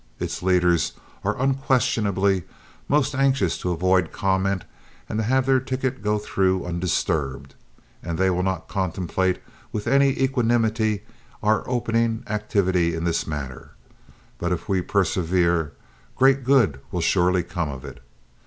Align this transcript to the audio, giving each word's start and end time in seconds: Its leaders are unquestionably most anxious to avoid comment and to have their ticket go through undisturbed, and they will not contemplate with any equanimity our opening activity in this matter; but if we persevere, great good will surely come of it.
Its 0.19 0.41
leaders 0.41 0.93
are 1.23 1.39
unquestionably 1.39 2.41
most 2.87 3.13
anxious 3.13 3.55
to 3.59 3.69
avoid 3.71 4.11
comment 4.11 4.63
and 5.07 5.19
to 5.19 5.23
have 5.23 5.45
their 5.45 5.59
ticket 5.59 6.01
go 6.01 6.17
through 6.17 6.65
undisturbed, 6.65 7.53
and 8.01 8.17
they 8.17 8.27
will 8.31 8.41
not 8.41 8.67
contemplate 8.67 9.39
with 9.71 9.85
any 9.85 10.09
equanimity 10.19 11.03
our 11.43 11.63
opening 11.69 12.23
activity 12.25 12.95
in 12.95 13.03
this 13.03 13.27
matter; 13.27 13.73
but 14.39 14.51
if 14.51 14.67
we 14.67 14.81
persevere, 14.81 15.73
great 16.15 16.43
good 16.43 16.79
will 16.91 16.99
surely 17.01 17.43
come 17.43 17.69
of 17.69 17.85
it. 17.85 17.99